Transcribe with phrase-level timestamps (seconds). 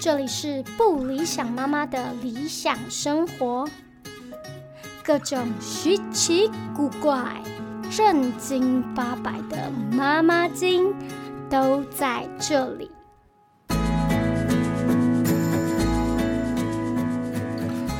[0.00, 3.68] 这里是不理想妈妈的理想生活，
[5.02, 7.42] 各种稀奇古怪、
[7.90, 10.94] 正经八百的妈妈经
[11.50, 12.88] 都在这里。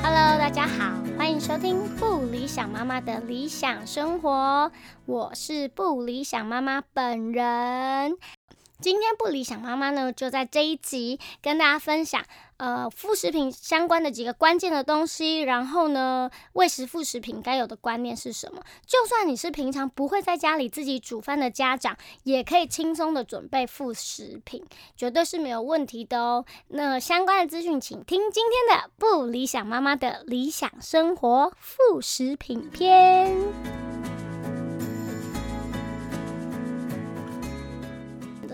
[0.04, 4.70] Hello，大家好，欢迎收听不理想妈妈的理想生活，
[5.04, 8.16] 我是不理想妈妈本人。
[8.80, 12.24] 今天不理想妈妈呢，就在这一集跟大家分享，
[12.58, 15.40] 呃，副食品相关的几个关键的东西。
[15.40, 18.62] 然后呢，喂食副食品该有的观念是什么？
[18.86, 24.64] 就算你是平常不会在家里自己煮饭的家长，也可以轻松的准备副食品，
[24.96, 26.44] 绝对是没有问题的哦。
[26.68, 33.87] 那相关的资讯，请听今天的不理想妈妈的理想生活副食品篇。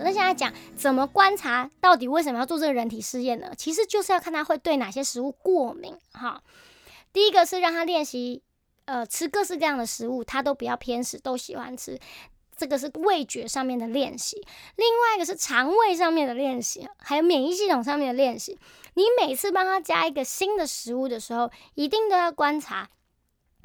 [0.05, 3.51] 那现在讲怎么观察，到底为什么要做这个人体试验呢？
[3.57, 5.97] 其实就是要看他会对哪些食物过敏。
[6.13, 6.43] 哈，
[7.11, 8.43] 第一个是让他练习，
[8.85, 11.99] 呃，吃各式各样的食物，他都不要偏食，都喜欢吃。
[12.55, 14.37] 这个是味觉上面的练习。
[14.75, 18.59] 另外一个是肠胃上面的练习，还有免疫系统上面的练习。
[18.93, 22.87] 你每次帮他加一个新的食物的时候，一定都要观察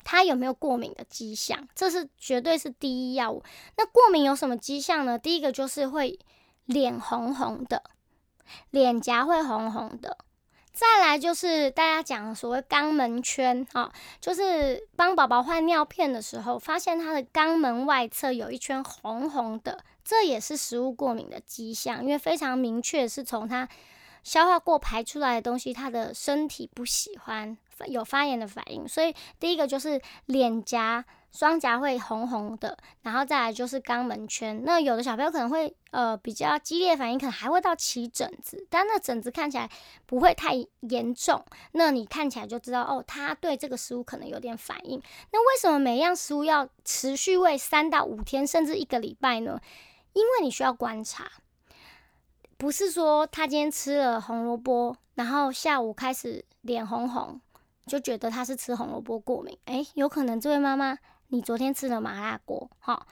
[0.04, 3.42] 他有没有过敏的迹象，这是绝对是第一要务。
[3.76, 5.18] 那过敏有什么迹象呢？
[5.18, 6.18] 第一个就是会。
[6.66, 7.82] 脸红红的，
[8.70, 10.18] 脸颊会红红的。
[10.72, 23.68] 再来就是大家讲所谓肛门圈啊，就是帮宝宝换尿片的时候，发现他的肛门外侧有一圈红红的，这也是食物过敏的迹象，因为非常明确是从他
[24.22, 28.86] 消化过排出来的东西，他的身体不喜欢，有发炎的反应。
[28.86, 31.04] 所以第一个就是脸颊。
[31.32, 34.64] 双颊会红红的，然后再来就是肛门圈。
[34.64, 39.70] 那有的小朋友可能会呃比较激烈反应，可能还会到起疹子，但那疹子看起来
[40.06, 41.40] 不会太严重。
[41.70, 45.00] 那你看起来就知道哦，他对这个食物可能有点反应。
[45.30, 49.60] 那为什么每一样食物要持续喂三到五天，甚至一个礼拜呢？
[50.14, 51.30] 因为你需要观察，
[52.56, 57.40] 不是说他今天吃了红萝卜，然后下午开始脸红红，
[57.90, 59.58] 就觉得他是吃红萝卜过敏。
[59.64, 60.96] 诶，有可能这位妈妈。
[61.32, 63.06] 你昨天吃了麻辣锅，哈，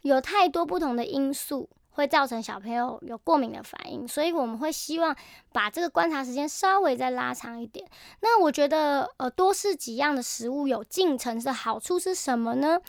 [0.00, 5.14] 有太多不同的因素会造成小朋友有过敏的反应，所以我们会希望
[5.52, 7.86] 把这个观察时间稍微再拉长一点。
[8.20, 12.80] 那我觉得，呃，多试几样的食物有进程的好处是什么呢？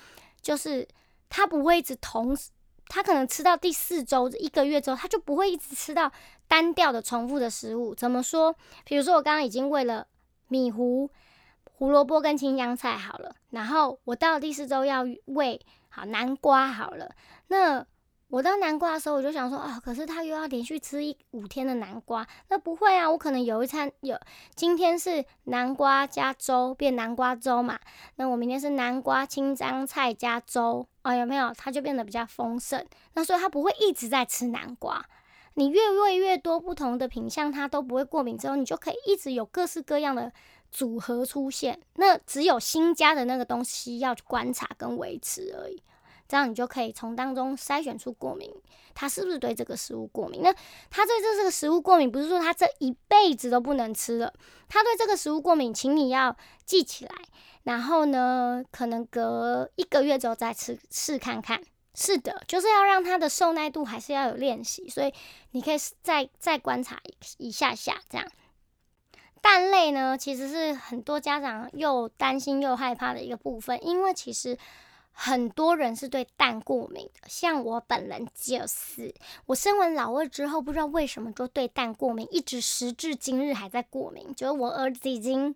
[0.41, 0.87] 就是
[1.27, 2.49] 他不会一直同时，
[2.87, 6.09] 他可能吃到第四周一个月之后，他就不会一直吃到
[6.47, 7.93] 单调的重复的食物。
[7.93, 8.55] 怎么说？
[8.85, 10.07] 比如说我刚刚已经喂了
[10.53, 11.09] 米糊。
[11.75, 15.59] 胡萝卜跟青江菜好了，然后我到第四周要喂
[15.89, 17.09] 好南瓜好了。
[17.47, 17.83] 那
[18.29, 24.17] 我到南瓜的时候，我就想说啊，可是他又要连续吃一五天的南瓜，那不会啊，我可能有一餐有
[24.55, 27.77] 今天是南瓜加粥变南瓜粥嘛，
[28.15, 31.51] 那我明天是南瓜青江菜加粥啊，有没有？
[31.57, 32.85] 它就变得比较丰盛。
[33.15, 35.03] 那所以他不会一直在吃南瓜，
[35.55, 40.31] 你越喂越多不同的品相，它都不会过敏之后，你就可以一直有各式各样的。
[40.75, 45.79] 组合出现，那只有新加的那个东西要去观察跟维持而已，
[46.27, 48.51] 这样你就可以从当中筛选出过敏，
[48.95, 50.41] 他是不是对这个食物过敏？
[50.41, 50.51] 那
[50.89, 54.33] 他对这这个食物过敏，不是说他这一辈子都不能吃了，
[54.67, 56.35] 他对这个食物过敏，请你要
[56.65, 57.13] 记起来，
[57.61, 61.61] 然后呢，可能隔一个月之后再吃试看看。
[61.95, 65.13] 是的，就是要让他的受耐度还是要有练习，所以
[65.51, 66.99] 你可以再再观察
[67.37, 68.27] 一下下这样。
[69.41, 74.57] 蛋类呢，其实是很多家长又担心又害怕的一个部分，因为其实
[75.11, 79.13] 很多人是对蛋过敏的，像我本人就是，
[79.45, 84.33] 我生完老二之后，不知道为什么就对蛋过敏，一直时至今日还在过敏。
[84.33, 85.53] 就是我儿子已经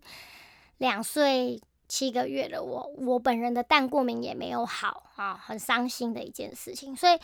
[0.78, 7.20] 两岁七个月了，我我本人的蛋过敏也没有好啊，很伤心的一件事情，所以。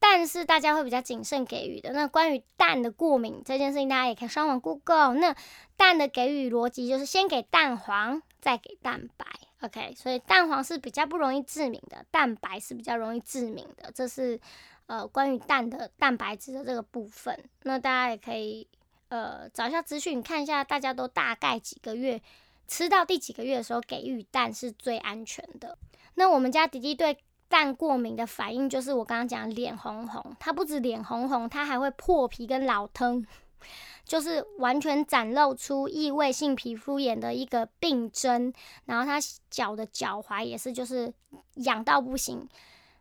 [0.00, 1.90] 但是大家会比较谨慎给予的。
[1.90, 5.14] 那关于蛋的过敏这件事情，大家也可以上网 Google。
[5.14, 5.34] 那
[5.76, 9.26] 蛋的给予逻辑就是先给蛋黄，再给蛋白。
[9.62, 13.90] OK，所以蛋黄是比较不容易致敏的，蛋白是比较容易致敏的。
[13.92, 14.40] 这是
[14.86, 17.36] 呃关于蛋的蛋白质的这个部分。
[17.64, 18.68] 那大家也可以
[19.08, 22.22] 呃找一下资讯，看一下大家都大概几个月
[22.68, 25.76] 吃到第几个月的时候给予蛋是最安全的。
[26.14, 27.18] 那我们家弟弟对。
[27.50, 33.26] 蛋过敏的反应就是我刚刚讲脸红红，它不止脸红红，它还会破皮跟老疼，
[34.04, 38.52] 就是完全展露出异位性皮肤炎的一个病症。
[38.84, 39.18] 然后他
[39.48, 41.10] 脚的脚踝也是，就是
[41.54, 42.46] 痒到不行，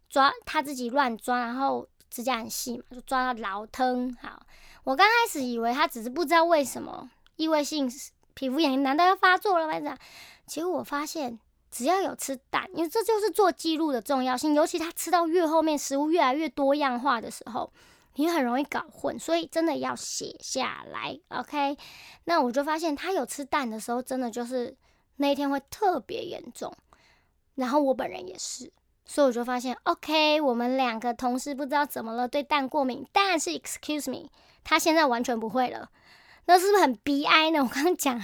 [0.07, 4.15] 抓他自己乱抓，然后指甲很细嘛，就抓到老疼。
[4.21, 4.41] 好，
[4.85, 7.91] 我刚开始以为他只是不知道为什么异位性
[8.38, 9.98] 皮肤炎难道要发作了吗？
[10.45, 11.39] 结果我发现，
[11.72, 17.74] 只要有吃蛋，因为这就是做记录的重要性，尤其他吃到越后面，食物越来越多样化的时候，
[18.13, 21.19] 你很容易搞混，所以真的要写下来。
[21.30, 21.75] OK，
[22.25, 24.78] 那我就发现他有吃蛋的时候，真的就是
[25.16, 26.72] 那一天会特别严重，
[27.56, 28.72] 然后我本人也是。
[29.04, 33.07] 所以我就发现，OK，我们两个同事不知道怎么了，对蛋过敏。
[33.12, 34.30] 但是，Excuse me，
[34.63, 35.89] 他现在完全不会了，
[36.47, 37.59] 那是不是很悲哀呢？
[37.63, 38.19] 我刚刚讲，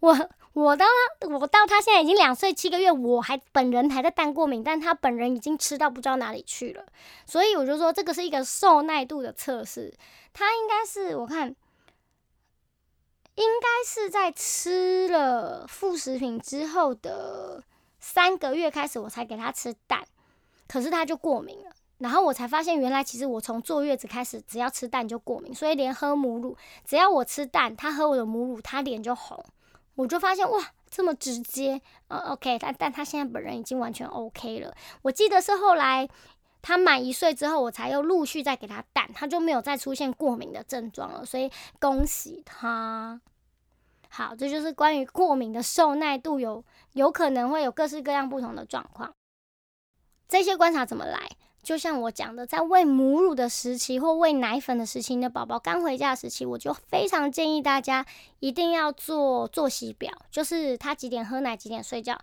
[0.00, 0.86] 我我到
[1.20, 6.84] 他，我到他现在已经两岁七个月，我还本人还在蛋过敏，但他本人已经吃到不知道哪里去了。
[7.26, 9.94] 所以我就说，这个是一个受耐度的测试。
[10.32, 11.54] 他应该是我看，
[13.34, 17.62] 应该是在吃了副食品之后的
[18.00, 20.06] 三个月开始，我才给他吃蛋。
[20.66, 29.44] 可是他就过敏了，然后我才发现，原来其实我从坐月子开始，只要吃蛋就过敏，所以连喝母乳，只要我吃蛋，他喝我的母乳，他脸就红。
[29.94, 34.74] 我就发现哇，这么直接，呃，OK，但但他现在本人已经完全 OK 了。
[35.00, 36.06] 我记得是后来
[36.60, 41.50] 他满一岁之后，我才又陆续再给他蛋，他就没有再出现过敏的症状了，所以
[41.80, 43.18] 恭喜他。
[44.10, 46.62] 好，这就是关于过敏的受耐度，有
[46.92, 49.10] 有可能会有各式各样不同的状况。
[50.28, 51.18] 这些观察怎么来？
[51.66, 58.06] 就像我讲的，在喂母乳的时期或喂奶粉的时期，你的宝宝刚回家的时期，我就非常建议大家
[58.38, 62.16] 一定要做作息表，就是他几点喝奶，几点睡觉，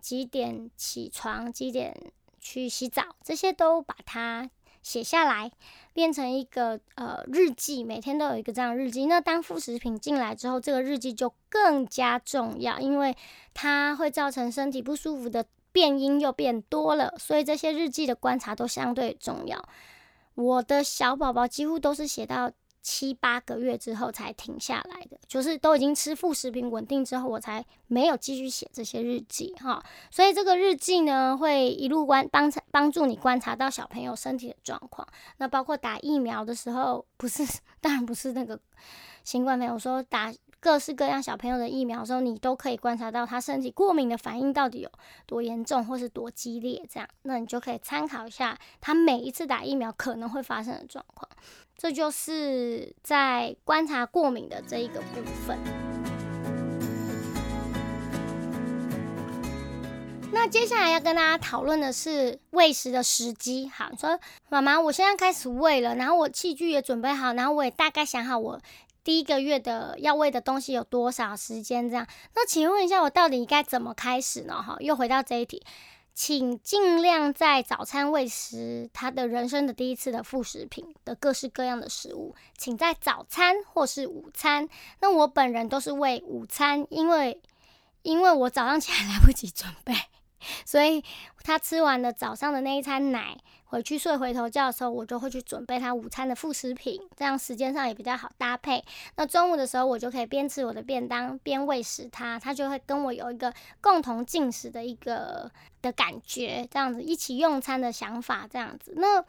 [0.00, 1.94] 几点起床，几点
[2.40, 4.48] 去洗澡，这些都把它
[4.82, 5.52] 写下来，
[5.92, 9.04] 变成一个呃日记，每天都有一个这样日记。
[9.04, 13.14] 那当副食品进来之后，这个日记就更加重要，因为
[13.52, 15.44] 它会造成身体不舒服的。
[15.72, 19.62] 变音又变多了，所以这些日记的观察都相对重要。
[20.34, 22.50] 我的小宝宝几乎都是写到
[22.80, 29.82] 七八个月之后才停下来的，就是都已经吃副食品稳定之后，我才没有继续写这些日记哈。
[30.10, 35.06] 所以这个日记呢，会一路观帮帮助你观察到小朋友身体的状况。
[35.38, 37.44] 那包括打疫苗的时候，不是
[37.82, 38.58] 当然不是那个
[39.24, 40.32] 新冠没有，说打。
[40.60, 44.90] 各式各样小朋友的疫苗的时候，你都可以观察到他身体过敏的反应到底有
[45.24, 51.28] 多严重，或是多激烈，这样，那你就可以参考一下他每一次打疫苗可能会发生的状况。
[51.76, 55.56] 这就是在观察过敏的这一个部分。
[60.30, 63.68] 那接下来要跟大家讨论的是喂食的时机。
[63.72, 64.18] 好，说
[64.48, 68.60] 妈妈，我现在开始喂了，然后我器具也准备好，然后我也大概想好我。
[69.04, 71.88] 第一个月的要喂的东西有多少时间？
[71.88, 74.62] 这样，那请问一下，我到底该怎么开始呢？
[74.62, 75.64] 哈，又回到这一题，
[76.14, 84.68] 请尽量在早餐喂食他的人生的第一次的副食品的各式各样的食物，请在早餐或是午餐。
[85.00, 87.40] 那我本人都是喂午餐，因为
[88.02, 89.94] 因为我早上起来来不及准备，
[90.66, 91.02] 所以
[91.44, 93.38] 他吃完了早上的那一餐奶。
[93.68, 98.82] 回去睡回头觉的时候，我就会去准备他午餐的副食品，这样时间上也比较好搭配。
[99.16, 105.50] 那中午的时候，我就可以边吃我的便当边喂食他，他就会跟我有一个共同进食的一个
[105.82, 108.94] 的感觉，这样子一起用餐的想法，这样子。
[108.96, 109.22] 那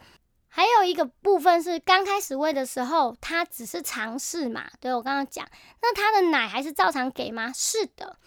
[0.48, 5.46] 还有一个部分是刚开始喂的时候，他只是尝试嘛，对我刚刚讲，
[5.82, 7.52] 那他的奶还是照常给吗？
[7.54, 8.18] 是的。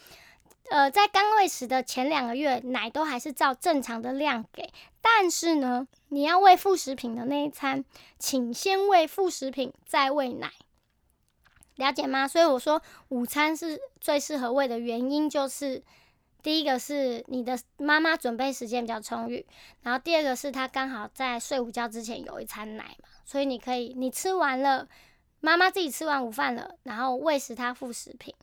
[0.73, 4.73] 呃，在刚喂食的前两个月，奶都还是照正常的量给。
[5.03, 7.85] 但是呢，你要喂副食品的那一餐，
[8.19, 10.51] 请先喂副食品，再喂奶，
[11.75, 12.27] 了解吗？
[12.27, 15.83] 所以我说午餐是最适合喂的原因，就是
[16.43, 19.45] 第一个是你的妈妈准备时间比较充裕，
[19.83, 24.89] 然后第二个是她刚好在睡午觉之前有一餐奶嘛，所以你可以你吃完了，
[25.41, 28.35] 妈妈自己吃完午饭了，然后喂食她副食品。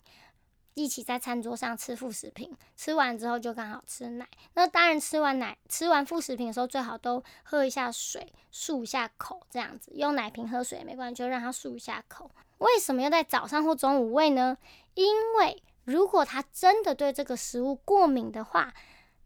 [0.74, 4.28] 一起在餐桌上吃副食品，吃完之后就刚好吃奶。
[4.54, 12.32] 那当然，吃完奶、吃完副食品的时候，最好都喝一下水，漱一下口，这样子用奶瓶喝水也没关系，就让他漱一下口。
[12.60, 14.58] 为什么要在早上或中午喂呢？
[14.94, 18.74] 因为如果他真的对这个食物过敏的话，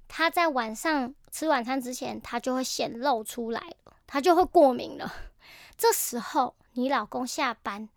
[0.07, 5.11] 他在晚上吃晚餐之前，他就会显露出来了，他就会过敏了。
[5.75, 7.89] 这时候你老公下班，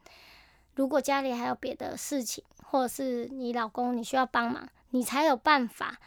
[0.74, 5.99] 如果家里还有别的事情，或者是你老公，你需要帮忙，你才有办法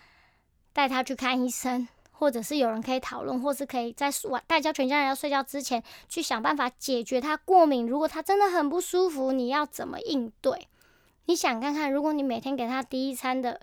[0.74, 7.88] 带他去看医生，或者是有人可以讨论，或是可以在晚大家全家人要睡觉之前去想办法解决他过敏。
[7.88, 10.68] 如果他真的很不舒服，你要怎么应对？
[11.26, 13.62] 你想看看，如果你每天给他第一餐的，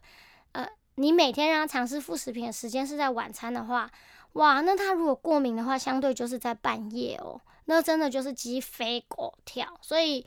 [0.52, 3.90] 呃，你每天让他尝试副食品的时间是在晚餐的话，
[4.34, 9.66] 哇，那他如果过敏的话，相对就是在半夜哦，那真的就是鸡飞狗跳。
[9.80, 10.24] 所以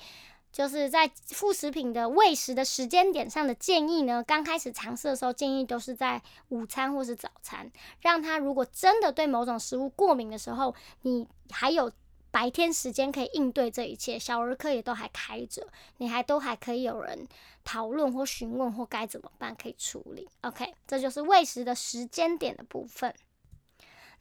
[0.52, 11.92] 就是在副食品的喂食的时间点上的建议呢，刚开始尝试的时候，建议都是在午餐或是早餐，让他如果真的对某种食物过敏的时候，你还有。
[12.32, 17.28] 白天时间可以应对这一切，小儿科也都还开着，你还都还可以有人
[17.64, 20.30] 讨论或询问或该怎么办可以处理。
[20.42, 23.12] OK，这就是喂食的时间点的部分。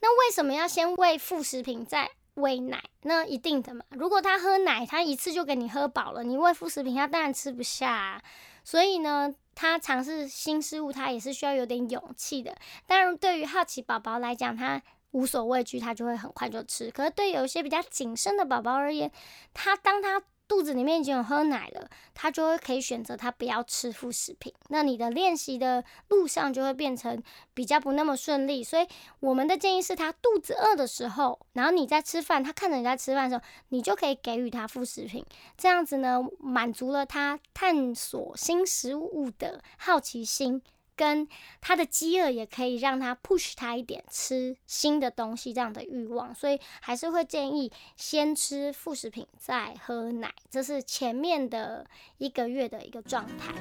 [0.01, 2.83] 那为什么要先喂副食品再喂奶？
[3.03, 3.85] 那一定的嘛。
[3.91, 8.23] 如果他喝奶，他一次就给你喝饱了，你喂副食品，他当然吃不下。
[8.65, 12.57] 所以呢，他尝试新事物，他也是需要有点勇气的。
[12.87, 14.83] 当然，对于好奇宝宝来讲，他。
[15.13, 16.91] 无所畏惧，他就会很快就吃。
[16.91, 19.11] 可是对有一些比较谨慎的宝宝而言，
[19.55, 24.53] 他当他肚子里面已经有喝奶了，他就会可以选择他不要吃副食品。
[24.71, 28.65] 那你的练习的路上就会变成比较不那么顺利。
[28.65, 28.89] 所以
[29.21, 35.25] 我们的建议是他肚子饿的时候，然后你在吃饭，他看着你在吃饭的时候，你就可以给予他副食品。
[35.59, 40.63] 这样子呢，满足了他探索新食物的好奇心。
[40.99, 41.29] 跟
[41.61, 51.87] 他的饥饿也可以让他 push 他一点吃新的东西这样的欲望，所以还是会建议先吃副食品再喝奶，这是前面的
[52.19, 53.55] 一个月的一个状态。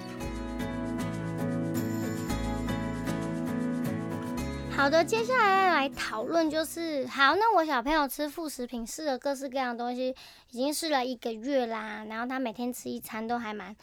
[4.75, 10.15] 好的，接下来来讨论就是好，那我小朋友吃副食品试了各式各样的东西，
[10.49, 13.75] 已经试了一个月啦，然后他每天吃一餐都还蛮。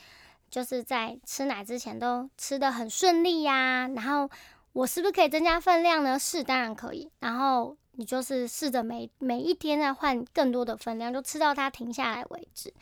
[0.55, 4.31] 就是在吃奶之前都吃的很顺利呀，然后
[4.73, 6.17] 我是不是可以增加分量呢？
[6.17, 7.11] 是，当然可以。
[7.19, 12.73] 然后你就是试着每每一天再换更多的分量，就吃到它停下来为止。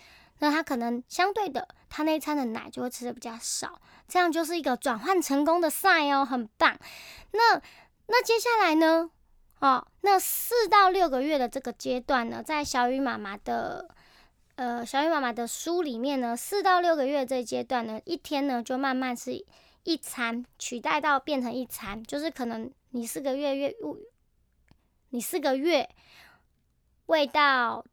[0.41, 6.79] 那它可能相对的，它那一餐的奶就会吃的比较少，这样就是一个转换成功的赛哦，很棒。
[7.31, 7.59] 那
[8.09, 9.09] 那接下来呢？
[9.61, 13.95] 哦，那四到六个月的这个阶段呢，在小雨妈妈的。
[14.57, 19.45] 呃，小雨妈妈的书里面呢，四到六个月这阶段呢，一天呢就慢慢是
[19.83, 23.75] 一餐取代到变成一餐，就是可能你四个月月
[25.11, 25.89] 你四个月
[27.07, 27.85] 喂到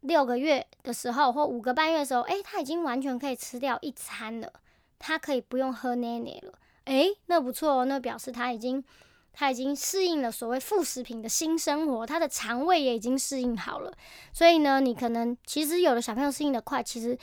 [0.00, 4.52] 六个月的时候，或五个半月的时候，哎，他已经完全可以吃掉一餐了，
[4.98, 8.82] 他可以不用喝奶奶了，哎，那不错哦，那表示他已经。
[9.38, 13.92] 他已经适应了所谓副食品的新生活，他的肠胃也已经适应好了。
[14.32, 17.16] 所以呢，你可能其实有的小朋友适应的快，其实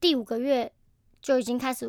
[0.00, 0.72] 第五个月
[1.22, 1.88] 就已经开始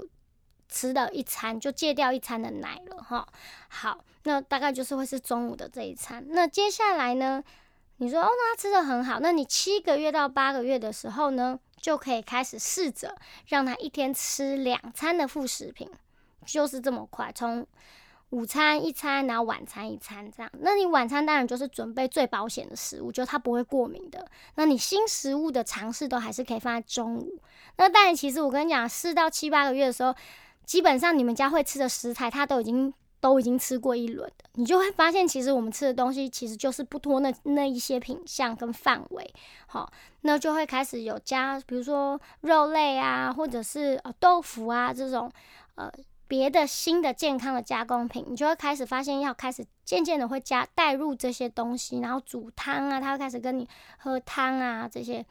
[0.69, 3.27] 吃了一餐，就戒掉一餐的奶了哈。
[3.69, 6.23] 好，那大概就是会是中午的这一餐。
[6.29, 7.43] 那接下来呢，
[7.97, 15.89] 你说哦，那他吃的很好，那你七个月到八个月的时候呢，就可以开始试着让他一天吃两餐的副食品，
[16.45, 17.65] 就是这么快从。
[18.31, 20.51] 午餐一餐，然后晚餐一餐，这样。
[20.59, 24.25] 那你晚餐当然就是准备最保险的食物，就它不会过敏的。
[24.55, 27.39] 那你新食物的尝试都还是可以放在中午。
[27.77, 30.15] 那当然，其实我跟你讲，四到七八个月的时候，
[30.65, 34.45] 基本上你们家会吃的食材，它都已经都已经吃过一轮的。
[34.53, 39.33] 你就会发现，其实我们吃的东西其实就是不脱那那一些品相跟范围。
[39.67, 45.29] 好，那就会开始有加，比如说肉类啊，或者是呃豆腐啊这种
[45.75, 45.91] 呃。
[46.31, 55.25] 别的新的健康的加工品，你就会开始发现要开始渐渐的会加带入这些东西，然后煮汤啊，他会开始跟你喝汤啊这些。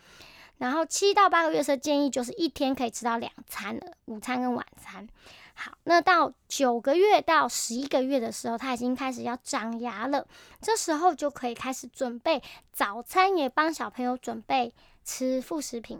[0.58, 5.08] 然后七到八个月的时，建议就是一天可以吃到两餐了，午餐跟晚餐。
[5.54, 10.26] 好，那到九个月到十一个月的时候，他已经开始要长牙了，
[10.60, 12.42] 这时候就可以开始准备
[12.74, 15.98] 早餐，也帮小朋友准备吃副食品，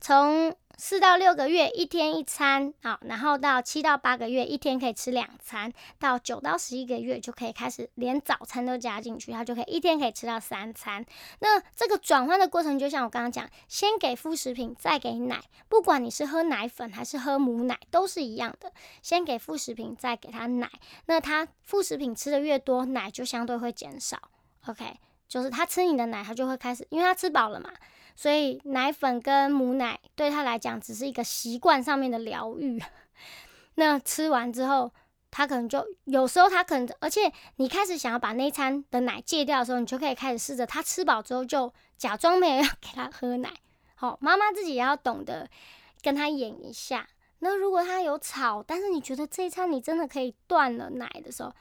[0.00, 0.52] 从。
[0.78, 11.02] 四到六个月一天一餐，好，然后到七到八个月一天可以吃两餐，到九到十一个月就可以开始连早餐都加进去，它就可以一天可以吃到三餐。
[11.38, 20.70] 那这个转换的过程，就像我刚刚讲，先给副食品，再给奶，不管你是喝奶粉还是喝母奶，都是一样的，先给副食品，再给他奶。
[21.06, 24.20] 那他副食品吃的越多，奶就相对会减少。
[24.66, 24.84] OK，
[25.26, 27.70] 就是他吃你的奶，他就会开始，因为他吃饱了嘛。
[28.16, 32.82] 所以奶粉跟母奶对他来讲只是一个习惯上面的疗愈。
[33.74, 34.90] 那吃完之后，
[35.30, 43.52] 他可能就有时候他可能，而且你开始想要把那餐的奶戒掉的时候，你就可以开始试着他吃饱之后就假装没有要给他喝奶。
[43.94, 45.48] 好，妈妈自己也要懂得
[46.00, 47.06] 跟他演一下。
[47.40, 51.52] 那如果他有吵，但是你觉得这一餐你真的可以断了奶的时候，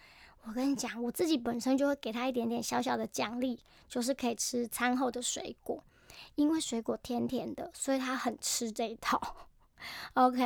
[0.44, 3.60] 我跟你讲，我自己本身就会给他一点点小小的奖励，
[3.90, 5.84] 就是可以吃餐后的水果。
[6.36, 9.20] 因为水果甜甜的，所以他很吃这一套。
[10.16, 10.38] OK，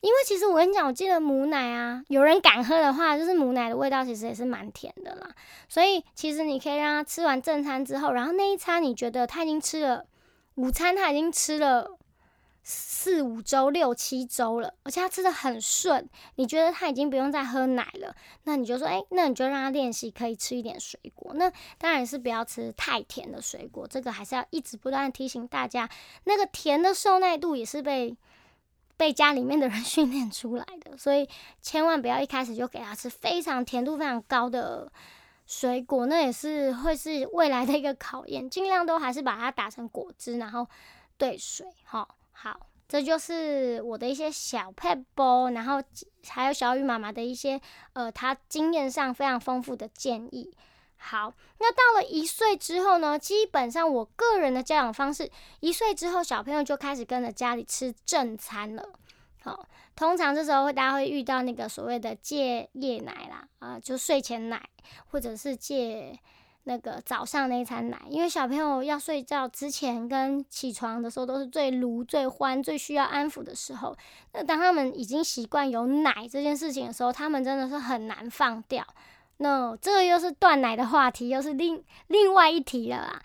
[0.00, 5.30] 因为其实我跟你讲，我记得母奶啊，有人敢喝的话，就是母奶的味道其实也是蛮甜的啦。
[5.68, 10.06] 所以其实你可以让他吃完正餐之后，然后那一餐你觉得他已经吃了
[10.56, 11.98] 午餐，他已经吃了
[12.64, 21.32] 四五周、六七周了，而且他吃的很顺，你觉得他已经不用再喝奶了，那你就说，哎，那你就让他练习可以吃一点水果。
[21.34, 25.88] 那当然是不要吃太甜的水果，这个还是要一直不断提醒大家，
[26.24, 28.16] 那个甜的受耐度也是被。
[28.96, 31.28] 被家里面的人 训练出来的，所以
[31.60, 34.90] 千万不要一开始就给他吃非常甜度非常高的
[35.48, 38.48] 水果，那也是会是未来的一个考验。
[38.48, 40.68] 尽量都还是把它打成果汁，然后
[41.18, 41.66] 兑水。
[41.82, 42.06] 哈，
[42.36, 45.82] 好，这就是我的一些小 p e b l 然后
[46.28, 47.58] 还有小雨妈妈的一些
[47.94, 50.54] 呃，她经验上非常丰富的建议。
[50.96, 53.18] 好，那到了一岁之后呢？
[53.18, 58.88] 基本上我个人的教养方式，一岁之后小朋友就开始跟着家里吃正餐了。
[59.42, 64.66] 好，通常这时候会大家会遇到那个所谓的戒夜奶啦，啊，就睡前奶，
[65.06, 66.18] 或者是戒
[66.64, 73.94] 那个早上那一餐奶，因为小朋友要睡觉之前跟起床的时候都是最炉、最欢、最需要安抚的时候。
[74.32, 78.86] 那当他们已经习惯有奶这件事情的时候，他们真的是很难放掉。
[79.36, 83.22] 那这又是断奶的话题，又是另另外一题了啦。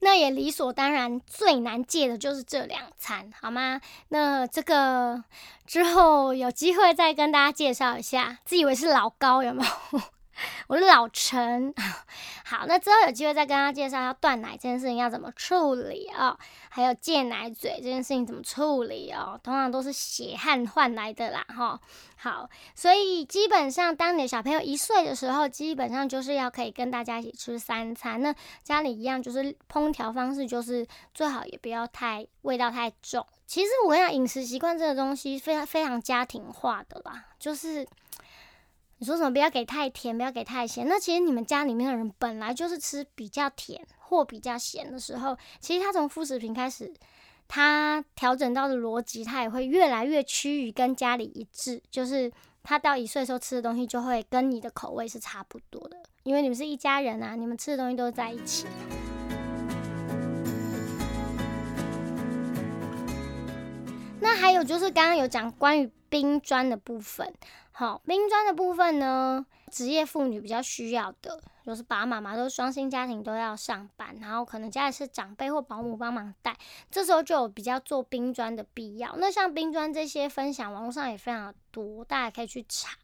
[0.00, 3.80] 那也理所当然，最难戒的就是这两餐，好吗？
[4.08, 5.22] 那这个
[5.66, 8.38] 之后有机会再跟大家介绍一下。
[8.44, 10.00] 自以为是老高有没有？
[10.68, 11.72] 我是老陈。
[12.44, 16.38] 好，那之后有机会再跟大家介绍要断奶这件事情要怎么处理哦，
[16.68, 21.80] 还有戒奶嘴这件事情怎么处理哦，通常都是血汗换来的啦，哈。
[22.18, 28.20] 好，所以基本上，当你的小朋友一岁的时候，基本上就是要可以跟大家一起吃三餐。
[28.22, 33.24] 那家里一样，就是烹调方式，就是最好也不要太味道太重。
[33.46, 37.86] 其实我跟你讲，饮食习惯这个东西非常非常家庭化的啦，就是
[38.98, 40.88] 你说什么不要给太甜，不要给太咸。
[40.88, 46.92] 那其实你们家里面的人本来就是吃比较甜或比较咸的时候，其实他从副食品开始。
[47.48, 52.28] 他调整到的逻辑，他也会越来越趋于跟家里一致，就是
[52.64, 58.66] 他到一岁时候吃的东西就会跟你的口味是差不多的，因为你们是一家人啊，你们吃的东西都在一起。
[64.18, 67.32] 那还有就是刚刚有讲关于冰砖的部分，
[67.78, 71.38] 好，冰砖的部分呢，职业妇女比较需要的。
[71.62, 76.56] 就是爸爸妈妈都是双薪家庭，都要上班，然后可能家里是长辈或保姆帮忙带，
[76.90, 79.14] 这时候就有比较做冰砖的必要。
[79.18, 82.96] 那像冰砖这些分享，网络上也非常多，大家可以去查。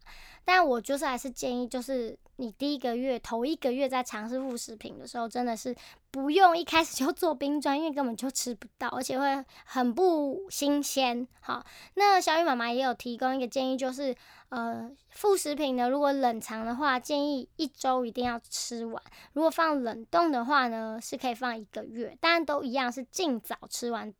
[0.42, 5.74] 但我就是还是建议，就是你第一个月头一个月在尝试副食品的时候，真的是
[6.10, 11.26] 不用一开始就做冰砖，因为根本就吃不到，而且会很不新鲜。
[11.40, 11.64] 好，
[11.94, 14.14] 那小雨妈妈也有提供一个建议，就是
[14.48, 19.00] 呃副食品呢，如果冷藏的话，建议一周一定要吃完；
[19.34, 22.16] 如果放冷冻的话呢，是可以放一个月。
[22.20, 24.12] 但都一样，是尽早吃完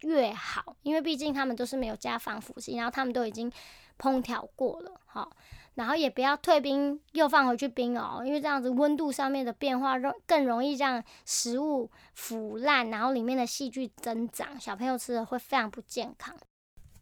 [0.00, 3.52] 越好，因为毕竟他们都是没有加防腐剂，然后他们都已经
[3.98, 5.00] 烹调过了。
[5.04, 5.30] 好。
[5.78, 16.34] 然后也不要退冰又放回去冰哦，因为这样子温度上面的变化容更容易让食物腐烂，然后里面的细菌增长，小朋友吃的会非常不健康。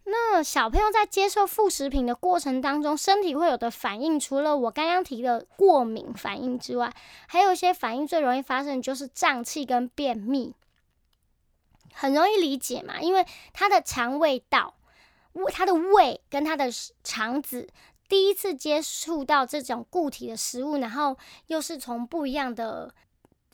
[0.05, 6.95] 那小朋友在接受副食品的过程当中，身体会有的反应，除了我刚刚提的过敏反应之外，
[7.27, 10.55] 还有一些反应最容易发生就是胀气跟便秘，
[11.95, 14.75] 很容易理解嘛，因为他的肠胃道、
[15.33, 16.67] 胃、他的胃跟他的
[17.03, 17.71] 肠子。
[18.09, 21.17] 第一次接触到这种固体的食物，然后
[21.47, 22.95] 又是从不一样的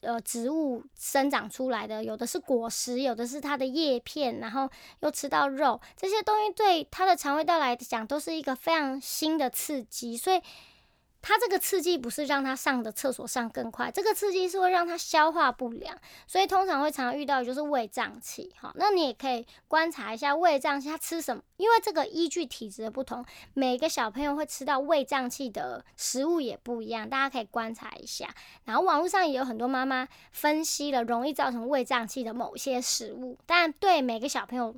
[0.01, 4.69] 呃植物生长出来的，有的是果实，有的是它的叶片，然后
[5.01, 10.41] 又吃到肉，这些东西对它的肠胃道来讲都是一个非常新的刺激，所以。
[11.23, 18.53] 它这个刺激不是让它上的厕所上更快，这个刺激是会让它消化不良，所以通常会常遇到的就是胃胀气。
[18.59, 21.41] 好，那你也可以观察一下胃胀气，他吃什么？
[21.59, 28.29] 因为这个依据体质的不同，每个小朋友会吃到胃胀气的食物也不一样，大家可以观察一下。
[28.65, 34.75] 然后网络上也有很多妈妈分析了容易造成胃胀气的某些食物，但对每个小朋友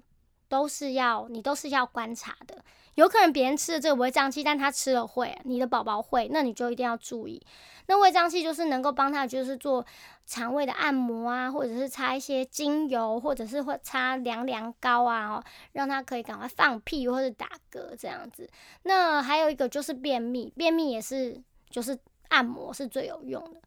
[0.47, 2.63] 都是要你都是要观察的。
[2.95, 7.45] 有可能别人吃的这个不会胀气，但他吃了会，你的宝宝会，那你就一定要注意。
[7.87, 9.85] 那胃胀气就是能够帮他，就是做
[10.25, 18.49] 肠胃的按摩啊，或者是擦一些精油，或者是会擦凉凉膏啊，哦，让他可以赶快放屁或者打嗝这样子。
[18.85, 23.61] 那还有一个就是便秘，便秘也是就是按摩是最有用的。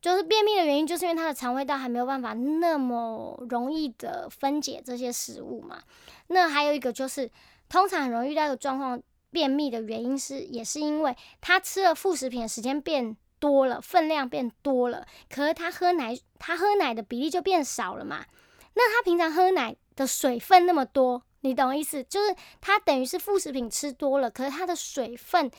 [0.00, 5.82] 就是便秘的原因，就是因为他的肠胃道还没有办法那么容易的分解这些食物嘛。
[6.28, 7.30] 那还有一个就是，
[7.70, 18.26] 通常很容易遇到一个状况，便秘的原因是，也是因为他吃了副食品的时间变多了，分量变多了，可是他喝奶，他喝奶的比例就变少了嘛。
[18.74, 22.04] 那他平常喝奶的水分那么多，你懂意思？
[22.04, 25.50] 就是他等于是副食品吃多了，可是他的水分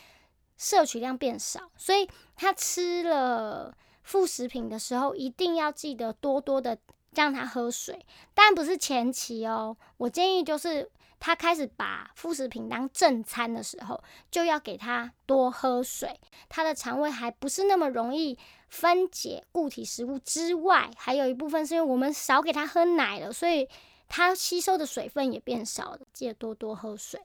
[0.57, 3.75] 摄取量变少，所以他吃了。
[4.03, 6.75] 副食品的时候，一定要记得多多的
[7.13, 9.77] 让他喝水，但不是前期哦。
[9.97, 10.89] 我建议就是
[11.21, 16.19] 他开始把副食品当正餐的时候，就要给他多喝水。
[16.49, 18.35] 他的肠胃还不是那么容易
[18.69, 23.69] 分解固体食物之外，还有一部分是因为我们少给他喝奶了，所以
[24.09, 25.99] 他吸收的水分也变少了。
[26.11, 27.21] 记得多多喝水。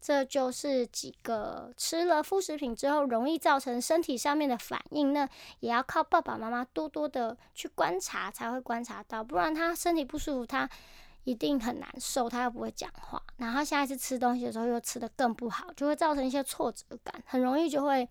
[0.00, 5.26] 这就是几个吃了副食品之后容易造成身体上面的反应那，
[5.60, 10.68] 也要靠爸爸妈妈多多的去观察才会观察到，不然他身体不舒服，他
[11.24, 18.08] 一定很难受，他又不会讲话，然后下一次吃东西的时候又吃的更不好，就会造成一些挫折感，很容易就会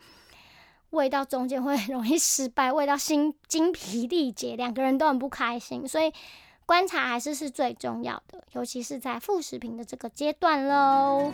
[0.90, 6.12] 胃到中间会 容易失败，胃到心精疲力竭，两个人都很不开心，所以
[6.66, 11.32] 观察还是是最重要的，尤其是在副食品的这个阶段喽。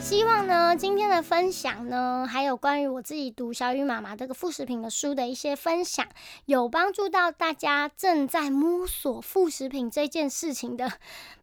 [0.00, 6.06] 希望呢，今天的分享呢，还有关于我自己读小雨妈妈这个副食品的书的一些分享，
[6.46, 10.90] 有帮助到大家正在摸索副食品这件事情的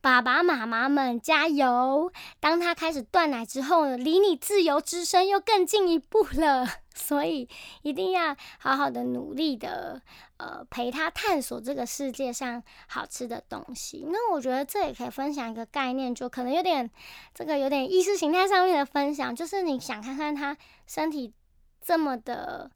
[0.01, 2.11] 爸爸妈妈们，加油！
[2.39, 6.67] 当他开始断奶之后，离你自由之身又更进一步了。
[6.97, 7.47] 所以
[7.83, 10.01] 一定要好好的努力的，
[10.37, 14.03] 呃，陪他探索这个世界上好吃的东西。
[14.07, 16.89] 那我觉得这也可以分享一个概念，就可能有点
[17.33, 21.33] 这个有点意识形态上面的分享，就是你想看看他身体
[21.79, 22.69] 这么的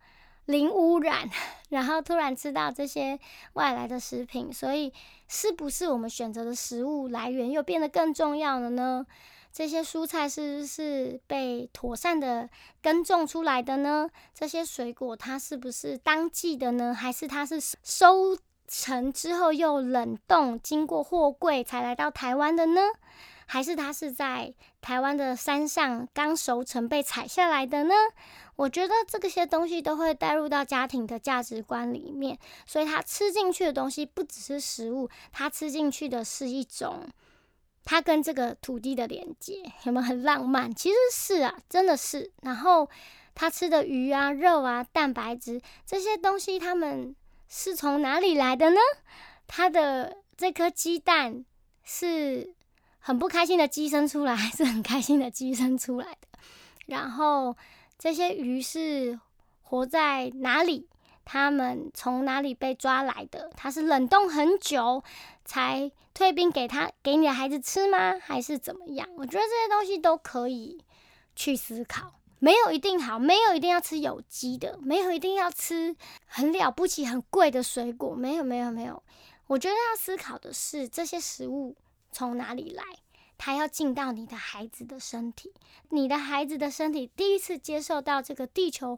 [0.46, 1.30] 零污染，
[1.70, 3.20] 然后突然吃到这些
[3.54, 4.94] 外来的食品，所以
[5.28, 9.06] 是不是我们选择的食物来源又变得更重要了呢？
[9.54, 12.50] 这些蔬菜是不是被妥善的
[12.82, 14.10] 耕种出来的呢？
[14.34, 16.94] 这些水果它是不是当季的呢？
[16.94, 18.38] 还是它是收
[18.68, 22.82] 成之后又冷冻，经过货柜才来到台湾的呢？
[23.46, 27.94] 还是它是在台湾的山上刚熟成被采下来的呢？
[28.56, 37.10] 我觉得这些东西都会带入到家庭的价值观里面，所以它吃进去的东西不只是食物，它吃进去的是一种。
[37.84, 40.74] 它跟这个土地的连接有没有很浪漫？
[40.74, 42.32] 其实是啊，真的是。
[42.42, 42.90] 然后
[43.34, 47.16] 他吃的鱼啊、肉啊、蛋白质这些东西，他们
[47.50, 48.80] 是从哪里来的呢？
[49.48, 51.44] 他的这颗鸡蛋
[51.84, 52.54] 是
[53.00, 56.40] 很不开心的鸡生出来，还是很开心的鸡生出来的？
[56.86, 57.58] 然后
[57.98, 59.20] 这些鱼是
[59.64, 60.88] 活在哪里？
[61.24, 63.50] 他们从哪里被抓来的？
[63.56, 65.04] 它是冷冻很久
[65.52, 68.18] 才退兵给他给你的孩子吃吗？
[68.22, 69.06] 还是怎么样？
[69.18, 70.82] 我觉得这些东西都可以
[71.36, 75.94] 去思考，没有一定好，没有一定要吃有机的，没有一定要吃
[76.26, 79.04] 很了不起、很贵的水果，没有，没有，没有。
[79.48, 81.76] 我觉得要思考的是这些食物
[82.14, 82.86] 从哪里来，
[83.38, 85.54] 它要进到你的孩子的身体，
[85.90, 88.98] 你的孩子的身体第一次接受到这个地球。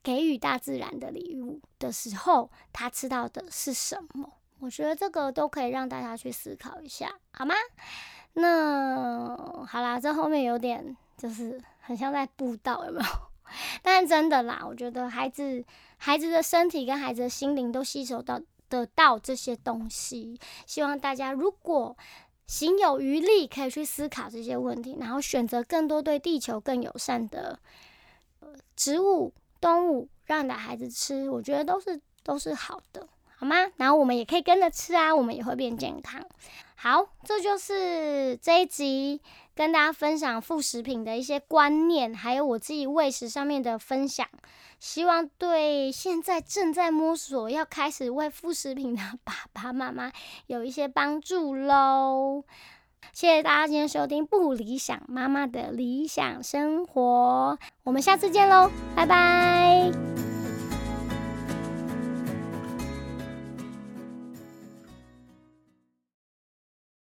[0.00, 4.37] 给予大自然的礼物的时候，他吃到的是什么？
[4.60, 7.54] 我觉得这个都可以让大家去思考一下，好吗？
[8.34, 13.06] 那好啦，这后面有点就是很像在布道，有没有？
[13.82, 15.64] 但是真的啦，我觉得孩子
[15.96, 20.38] 孩子的身体跟孩子的心灵都吸收到得到这些东西。
[20.66, 21.96] 希望大家如果
[22.46, 27.58] 行有余力，可以去思考这些问题，然后选择更多对地球更友善的
[28.76, 29.32] 植物。
[29.60, 33.54] 动物让你的孩子吃，我觉得都是都是好的，好吗？
[33.76, 36.20] 然后我们也可以跟着吃啊，我们也会变健康。
[36.74, 39.20] 好，这就是这一集
[39.54, 44.26] 跟大家分享副食品的一些观念，还有我自己喂食上面的分享，
[44.80, 50.12] 希望对现在正在摸索要开始喂副食品的爸爸妈妈
[50.46, 52.44] 有一些帮助喽。
[53.12, 60.27] 谢谢大家今天收听《不理想妈妈的理想生活》，我们下次见喽，拜拜。